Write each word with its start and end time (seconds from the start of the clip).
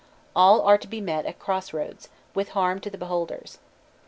All 0.35 0.61
are 0.63 0.79
to 0.79 0.87
be 0.87 0.99
met 0.99 1.27
at 1.27 1.37
crossroads, 1.37 2.09
with 2.33 2.49
harm 2.57 2.79
to 2.79 2.89
the 2.89 2.97
beholders. 2.97 3.59